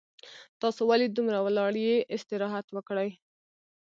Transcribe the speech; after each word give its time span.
تاسو 0.61 0.81
ولې 0.89 1.07
دومره 1.09 1.37
ولاړ 1.45 1.73
یي 1.87 1.97
استراحت 2.15 2.67
وکړئ 2.71 3.09